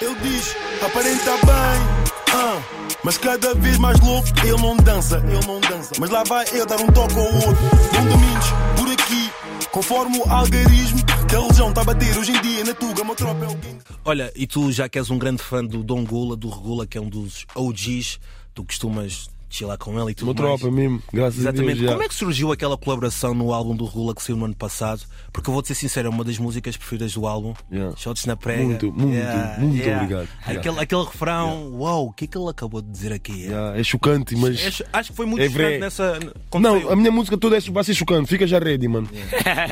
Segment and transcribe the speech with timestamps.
[0.00, 0.54] Ele diz,
[0.84, 2.34] aparenta bem.
[2.34, 2.62] ah,
[3.02, 5.94] mas cada vez mais louco, ele não dança, ele não dança.
[5.98, 7.56] Mas lá vai ele dar um toque ao outro.
[7.92, 8.46] Dom Domingos,
[8.76, 9.30] por aqui,
[9.70, 13.14] conforme o algarismo que a religião está a bater hoje em dia na Tuga, uma
[13.14, 13.78] tropa é o gang.
[14.04, 16.98] Olha, e tu já que és um grande fã do Dom Gula, do Regula, que
[16.98, 18.18] é um dos OGs,
[18.54, 20.60] tu costumas chilar com ele e tudo Uma mais.
[20.60, 21.72] tropa mesmo, graças Exatamente.
[21.72, 21.86] a Deus.
[21.86, 21.92] já.
[21.92, 25.02] Como é que surgiu aquela colaboração no álbum do Regula que saiu no ano passado?
[25.32, 27.54] Porque eu vou-te ser sincero, é uma das músicas preferidas do álbum.
[27.72, 27.96] Yeah.
[27.96, 28.64] Shots na prega.
[28.64, 29.16] Muito, muito,
[29.58, 30.28] muito obrigado.
[30.44, 33.46] Aquele, aquele refrão, uau, o que é que ele acabou de dizer aqui?
[33.48, 34.60] Já, É chocante, mas.
[34.80, 36.18] É- acho que foi muito É chocante nessa.
[36.50, 36.92] quando Não, saiu.
[36.92, 39.08] a minha música toda é, vai ser chocante, fica já ready, mano.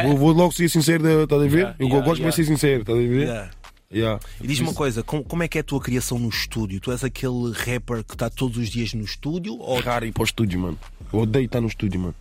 [0.05, 1.55] Vou, vou logo ser sincero, estás a ver?
[1.59, 2.31] Yeah, eu yeah, gosto yeah.
[2.31, 3.51] de ser sincero, estás a ver?
[3.95, 4.21] Yeah.
[4.21, 4.21] Yeah.
[4.43, 6.81] E diz-me uma coisa, como, como é que é a tua criação no estúdio?
[6.81, 9.57] Tu és aquele rapper que está todos os dias no estúdio?
[9.59, 9.79] Ou...
[9.81, 10.79] Raro ir para o estúdio, mano.
[11.13, 12.15] Eu odeio estar no estúdio, mano.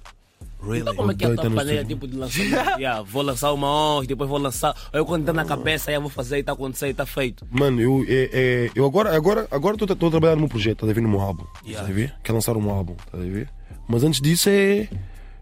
[0.61, 0.79] Really?
[0.79, 2.79] Então como é que é a tua Odeio estar no maneira tipo, de lançar?
[2.79, 4.73] yeah, vou lançar uma hoje, depois vou lançar.
[4.93, 7.05] Ou eu quando está na cabeça, aí eu vou fazer e está acontecendo e está
[7.05, 7.45] feito.
[7.51, 10.89] Mano, eu, é, é- eu agora agora agora estou a trabalhar no meu projeto, estás
[10.89, 11.01] a ver?
[11.01, 11.43] No meu álbum.
[11.65, 12.13] Estás a ver?
[12.23, 13.49] Quero lançar um álbum, estás a ver?
[13.87, 14.87] Mas antes disso é.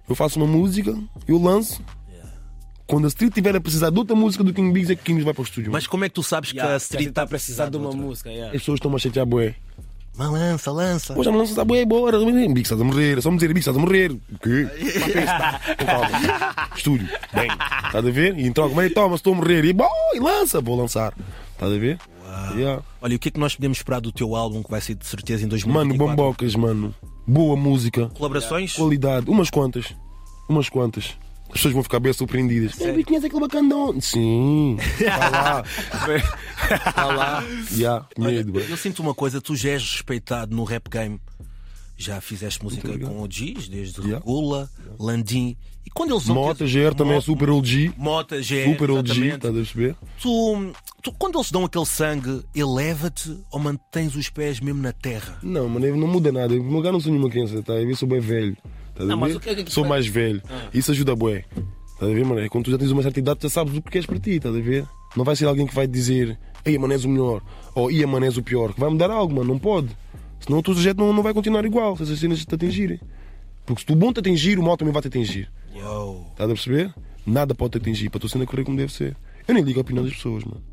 [0.09, 1.81] Eu faço uma música, eu lanço.
[2.91, 5.23] Quando a Street tiver a precisar de outra música do King Biggs, é que King
[5.23, 5.71] vai para o estúdio.
[5.71, 7.77] Mas como é que tu sabes que Yeah, a se street está a precisar de
[7.77, 8.29] uma música.
[8.29, 8.53] Yeah.
[8.53, 9.55] As pessoas estão a chatear, bué.
[10.17, 11.13] Mas lança, lança.
[11.13, 12.19] Pô, já me lanças a bué, bora.
[12.19, 13.17] Biggs estás a morrer.
[13.17, 14.11] É só me dizer, Biggs estás a morrer.
[14.11, 14.67] O quê?
[15.25, 16.67] Tá, calma.
[16.75, 17.07] Estúdio.
[17.33, 17.47] Bem,
[17.85, 18.37] estás a ver?
[18.37, 19.63] E então, como é que toma, estou a morrer.
[19.63, 21.13] E, bom, e lança, vou lançar.
[21.53, 21.97] Estás a ver?
[22.57, 22.83] Yeah.
[23.01, 24.95] Olha, e o que é que nós podemos esperar do teu álbum que vai ser
[24.95, 25.97] de certeza em Mano, 2024?
[26.17, 26.93] bombocas, mano.
[27.25, 28.07] Boa música.
[28.17, 28.73] Colaborações?
[28.73, 29.29] Qualidade.
[29.29, 29.95] Umas quantas.
[30.49, 31.15] Umas quantas.
[31.51, 32.75] As pessoas vão ficar bem surpreendidas.
[32.75, 33.05] Sério?
[33.05, 33.99] conhece aquele bacandão?
[33.99, 34.77] Sim.
[34.79, 35.63] Está lá.
[36.87, 37.43] Está lá.
[37.71, 38.63] Já, Olha, medo, bro.
[38.63, 41.19] eu sinto uma coisa, tu já és respeitado no rap game.
[41.97, 44.17] Já fizeste música com OGs, desde Yeah.
[44.19, 45.55] Regula, Landim.
[45.85, 47.93] E quando eles Mota GR também é super OG.
[47.97, 48.71] Mota GR.
[48.71, 49.95] Super OG, estás a perceber?
[50.21, 55.37] Tu, tu, quando eles dão aquele sangue, eleva-te ou mantens os pés mesmo na terra?
[55.43, 56.53] Não, mano, não muda nada.
[56.53, 57.73] Eu lugar não sou nenhuma criança, tá?
[57.73, 58.55] Eu sou bem velho.
[58.97, 60.41] A Não, mas o que é que tu Sou mais velho.
[60.73, 61.45] Isso ajuda bué.
[61.93, 62.41] Estás a ver, mano?
[62.41, 64.19] É Quando tu já tens uma certa idade, tu já sabes o que queres para
[64.19, 64.85] ti, estás a ver?
[65.15, 67.41] Não vai ser alguém que vai te dizer, ei, mano, és o melhor,
[67.75, 69.89] ou ia, mano, és o pior, que vai mudar algo, mano, não pode.
[70.39, 72.99] Senão o teu projeto não, não vai continuar igual, se essas cenas te atingirem.
[73.65, 75.51] Porque se tu bom te atingir, o mal também vai te atingir.
[76.31, 76.93] Estás a perceber?
[77.25, 79.15] Nada pode te atingir para tu cena correr como deve ser.
[79.47, 80.63] Eu nem ligo a opinião das pessoas, mano.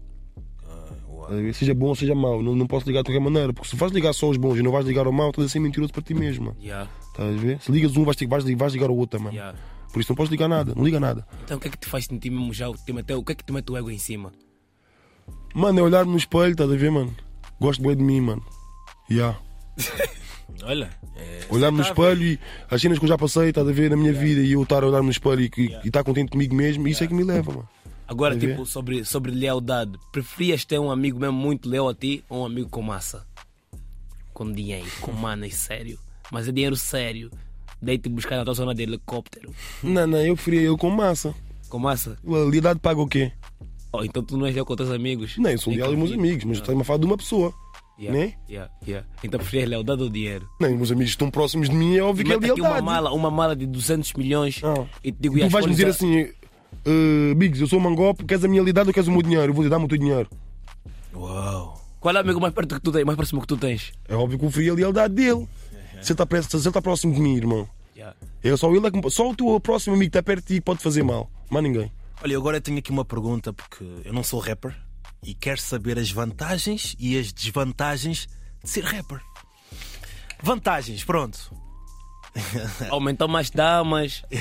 [1.52, 3.52] Seja bom ou seja mau, não, não posso ligar de qualquer maneira.
[3.52, 5.48] Porque se vais ligar só aos bons e não vais ligar ao mau, estás a
[5.50, 6.56] ser mentiroso para ti mesmo.
[6.60, 7.60] Yeah, Estás a ver?
[7.60, 9.34] Se ligas um, vais, vais, vais ligar ao outro, mano.
[9.34, 9.58] yeah.
[9.92, 11.26] Por isso não podes ligar nada, não liga nada.
[11.44, 12.66] Então o que é que te faz sentir mesmo já?
[12.92, 14.32] Mete- O que é que te mete o ego em cima?
[15.54, 17.14] Mano, é olhar-me no espelho, estás a ver, mano?
[17.60, 18.42] Gosto bem de mim, mano.
[19.10, 19.38] Yeah.
[20.64, 22.38] Olha, é, Olhar-me no espelho e
[22.70, 24.82] as cenas que eu já passei, estás a ver, na minha vida e eu estar
[24.82, 25.50] a olhar-me no espelho e,
[25.84, 27.68] e estar contente comigo mesmo, isso é que me leva, mano.
[28.08, 32.42] Agora, tipo, sobre, sobre lealdade, preferias ter um amigo mesmo muito leal a ti ou
[32.42, 33.26] um amigo com massa?
[34.32, 35.98] Com dinheiro, com manas, sério.
[36.32, 37.30] Mas é dinheiro sério.
[37.80, 39.54] Daí-te buscar na tua zona de helicóptero.
[39.82, 41.34] Não, não, eu preferia eu com massa.
[41.68, 42.18] Com massa?
[42.24, 43.30] Lealdade paga o quê?
[43.92, 45.36] Oh, então tu não és leal com teus amigos?
[45.38, 47.54] Não, eu sou leal aos meus amigos, mas estás-me a falar de uma pessoa.
[48.00, 48.34] Yeah, né?
[48.48, 49.08] yeah, yeah.
[49.24, 50.48] Então preferias lealdade ou dinheiro?
[50.60, 52.68] Não, os meus amigos estão próximos de mim, é óbvio que é Mete aqui uma
[52.68, 52.86] lealdade.
[52.86, 54.86] mala, uma mala de 200 milhões Ah.
[55.02, 56.30] e te digo, E e tu vais-me dizer assim,
[56.84, 59.50] "Eh, Biggs, eu sou mangope, queres a minha lealdade ou queres o meu dinheiro?
[59.50, 60.28] Eu vou lhe dar-me o teu dinheiro.
[61.14, 61.78] Uau.
[62.00, 63.92] Qual é o amigo mais perto que tu tens, mais próximo que tu tens?
[64.08, 65.48] É óbvio que eu preferia a lealdade dele.
[66.00, 67.68] Se ele está está próximo de mim, irmão.
[67.96, 68.16] Yeah.
[68.42, 70.60] É só, ele é que só o teu próximo amigo que está perto de ti
[70.60, 71.28] pode fazer mal.
[71.50, 71.90] Mais ninguém.
[72.22, 74.76] Olha, agora eu tenho aqui uma pergunta porque eu não sou rapper
[75.24, 78.28] e quero saber as vantagens e as desvantagens
[78.62, 79.20] de ser rapper.
[80.40, 81.52] Vantagens, pronto.
[82.90, 84.22] Aumentou mais damas.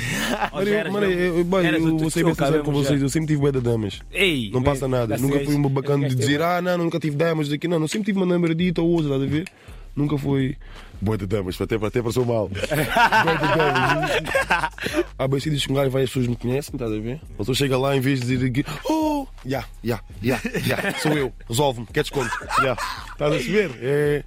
[0.91, 3.01] Mano, eu, mano, vou ser bem sincero com vocês.
[3.01, 3.99] Eu sempre tive bué de damas.
[4.11, 5.17] Ei, Não passa nada.
[5.17, 7.67] já Nunca fui um bacana de dizer, ah, não, nunca tive damas daqui.
[7.67, 9.45] Não, não sempre tive uma namoradita ou outra, estás a ver?
[9.95, 10.55] Nunca foi.
[10.99, 12.49] Boa de damas, até, até passou mal.
[12.49, 14.11] Bué de damas.
[15.17, 17.19] Há bem sítios que um gajo vai as pessoas me conhecem, estás a ver?
[17.33, 21.13] A pessoa chega lá em vez de dizer aqui, oh, já, já, já, já, sou
[21.13, 22.29] eu, resolve-me, quer desconto,
[22.61, 22.73] já.
[22.73, 23.71] Estás a perceber?
[23.81, 24.23] É.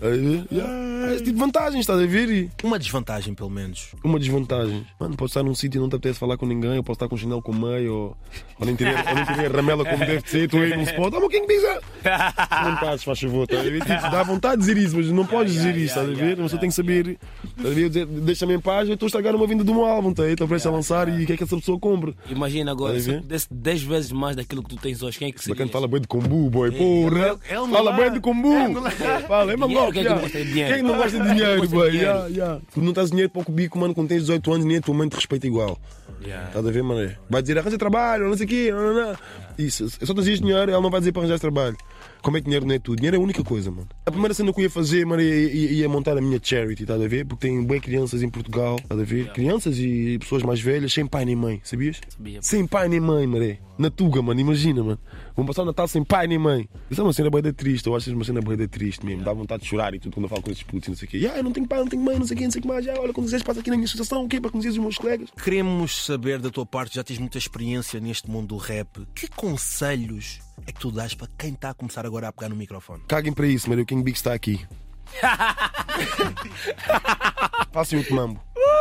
[0.00, 2.28] é, yeah, esse tipo de vantagens, estás a ver?
[2.30, 3.88] E Uma desvantagem, pelo menos.
[4.04, 4.86] uma desvantagem.
[4.98, 7.08] Mano, podes estar num sítio e não te apetece falar com ninguém, ou podes estar
[7.08, 8.16] com o chinelo com meio, ou,
[8.60, 11.46] ou nem, a ramela como deve de ser, tu aí num spot, ah, mas quem
[11.46, 11.62] diz?
[11.62, 13.80] Não estás, faz favor, estás a ver?
[13.80, 16.38] Tipo, dá vontade de dizer isso, mas não podes dizer isso, estás a ver?
[16.38, 17.18] Uma pessoa tem que saber,
[17.56, 18.06] estás a ver?
[18.06, 20.22] Deixa-me em paz, eu estou a estragar uma vinda de um álbum, tá?
[20.22, 20.32] aí?
[20.32, 22.14] estou prestes a lançar e o que é que essa pessoa compra?
[22.30, 23.20] Imagina agora, se ver?
[23.22, 25.54] desse 10 vezes mais daquilo que tu tens hoje, quem é que seria?
[25.54, 27.38] Bacana fala bem de combu, boy, porra!
[27.48, 28.52] é um Fala bem de combu!
[29.26, 29.87] Fala, é mangope!
[29.92, 30.74] Claro, quem é que não gosta de dinheiro?
[30.74, 31.96] Quem não gosta de dinheiro, boy?
[31.96, 32.60] Yeah, yeah.
[32.72, 34.94] Tu não estás dinheiro para o cubico, mano, quando tens 18 anos, nem a tua
[34.94, 35.78] mãe te respeita igual.
[36.22, 36.48] Yeah.
[36.48, 37.14] Estás a ver, mano?
[37.30, 38.70] Vai dizer, arranja trabalho, não sei o quê.
[38.72, 39.16] Não, não, não.
[39.58, 41.76] Isso, eu só trazias dinheiro, ela não vai dizer para arranjar trabalho.
[42.22, 42.96] Como é que dinheiro não é tudo?
[42.96, 43.88] Dinheiro é a única coisa, mano.
[44.04, 46.82] A primeira cena que eu ia fazer, mano, ia, ia- ia montar a minha charity,
[46.82, 47.24] estás a ver?
[47.24, 49.32] Porque tem bem crianças em Portugal, estás a ver?
[49.32, 52.00] Crianças e pessoas mais velhas sem pai nem mãe, sabias?
[52.08, 52.42] Sabia.
[52.42, 53.60] Sem pai nem mãe, maré.
[53.78, 54.98] Na Tuga, mano, imagina, mano.
[55.36, 56.68] Vão passar o Natal sem pai nem mãe.
[56.90, 59.22] Isso é uma cena bem triste, eu acho é uma cena bem triste mesmo.
[59.22, 61.06] Dá vontade de chorar e tudo quando eu falo com esses putos e não sei
[61.06, 61.30] o quê.
[61.32, 62.62] Ah, eu não tenho pai, não tenho mãe, não sei o quê, não sei o
[62.62, 62.88] que mais.
[62.88, 64.40] Ah, olha, quando quiseres passa aqui na minha associação, o quê?
[64.40, 65.28] Para conhecer os meus colegas.
[65.44, 69.06] Queremos saber da tua parte, já tens muita experiência neste mundo do rap.
[69.14, 72.56] Que conselhos é que tu dás para quem está a começar agora a pegar no
[72.56, 73.02] microfone?
[73.08, 73.82] Caguem para isso, mano.
[73.82, 74.64] O King Big está aqui.
[77.72, 78.40] Façam outro mambo.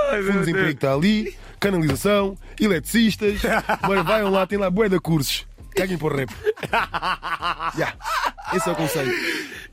[0.10, 3.42] Fundo de desemprego está ali, canalização, eletricistas.
[3.88, 5.46] Mano, vaiam lá, tem lá bué de cursos.
[5.76, 6.30] Caguem para o rap.
[7.78, 7.96] Yeah.
[8.54, 9.12] Esse é o conselho.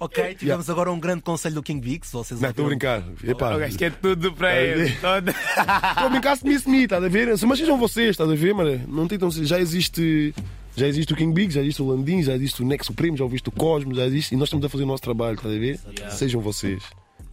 [0.00, 2.05] Ok, tivemos agora um grande conselho do King Big.
[2.07, 3.03] Se vocês Não, estou a brincar.
[3.23, 4.91] Epá, O gajo quer tudo para ele.
[4.97, 7.29] Todo- Estou a brincar se me me, estás a ver?
[7.47, 8.81] Mas sejam vocês, estás a ver, mano?
[8.89, 9.45] Não tentam ser.
[9.45, 10.35] Já existe.
[10.76, 13.25] Já existe o King Big, já existe o Landim, já existe o Nexo Supremo, já
[13.25, 14.35] ouviste o Cosmos, já existe.
[14.35, 15.81] E nós estamos a fazer o nosso trabalho, estás a ver?
[16.11, 16.82] Sejam vocês.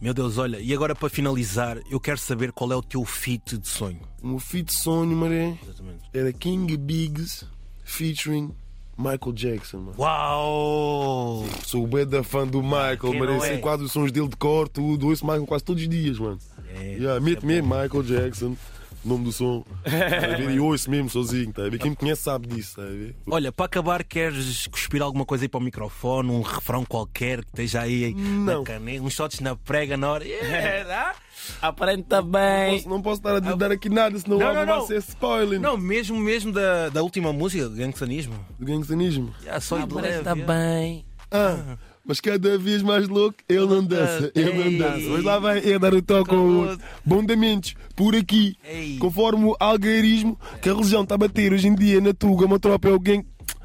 [0.00, 3.56] Meu Deus, olha, e agora para finalizar, eu quero saber qual é o teu feat
[3.58, 4.00] de sonho.
[4.22, 6.00] O meu feat sonho, maré, Exatamente.
[6.12, 7.44] era King Biggs
[7.84, 8.50] featuring
[8.98, 9.94] Michael Jackson, mano.
[9.98, 11.44] Uau!
[11.64, 13.32] Sou o bué da fã do Michael, mano.
[13.34, 13.58] não Sei é?
[13.58, 15.08] quase os sons dele de cor, tudo.
[15.08, 16.38] Ouço Michael quase todos os dias, mano.
[16.74, 18.56] É, Yeah, mesmo Michael Jackson,
[19.04, 19.64] nome do som.
[19.84, 19.90] Tá
[20.34, 20.50] a ver?
[20.50, 21.78] E ouço mesmo sozinho, tá a ver?
[21.78, 23.14] Quem me conhece sabe disso, tá a ver?
[23.26, 27.50] Olha, para acabar, queres cuspir alguma coisa aí para o microfone, um refrão qualquer que
[27.50, 28.58] esteja aí Não.
[28.60, 30.24] na caneta, uns shots na prega na hora.
[30.24, 31.14] Yeah,
[31.60, 32.76] Aparenta bem.
[32.76, 34.86] Posso- não posso estar a dar aqui nada, senão Não, o álbum não, vai não.
[34.86, 38.34] ser spoiler Não, mesmo, mesmo da, da última música, Gangstanismo.
[38.58, 39.34] do gangstanismo.
[39.42, 40.52] Yeah, só ir de leve, Aparenta yeah.
[40.54, 41.04] bem.
[41.32, 45.08] Ah, mas cada vez mais louco, ele não dança, ele não dança.
[45.08, 46.78] Hoje lá vai ele dar o toque ao outro.
[47.04, 48.98] Bondamentos, por aqui, Ei.
[48.98, 52.58] conforme o algarismo que a religião está a bater hoje em dia na Tuga, uma
[52.58, 53.24] tropa é alguém.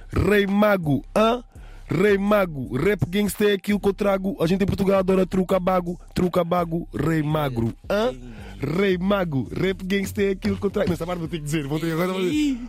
[0.09, 1.43] Rei Mago, hã?
[1.89, 4.35] Rei Mago, rap gangster é aquilo que eu trago.
[4.41, 8.13] A gente em Portugal adora truca bago, truca bago, rei magro, hã?
[8.59, 10.89] Rei Mago, rap gangster é aquilo que eu trago.
[10.89, 12.19] Nessa parte vou ter que dizer, vou ter que agora.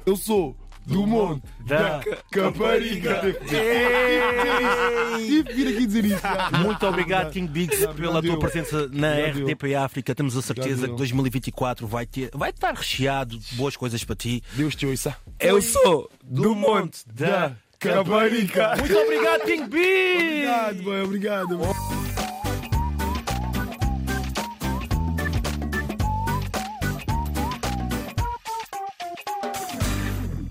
[0.06, 0.56] Eu sou
[0.88, 2.00] do monte da
[2.31, 3.20] Caparica.
[5.19, 6.23] Tive que vir aqui dizer isso.
[6.62, 9.19] Muito obrigado, King Biggs, pela tua presença na.
[9.19, 10.14] RTP África.
[10.14, 14.43] Temos a certeza que 2024 vai, ter, vai estar recheado de boas coisas para ti.
[14.55, 15.17] Deus te ouça.
[15.38, 18.76] Eu sou Do monte da Caparica.
[18.76, 20.25] Muito obrigado, King Biggs!
[20.25, 21.58] Obrigado, boy, obrigado.